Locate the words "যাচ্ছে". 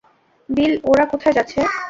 1.37-1.59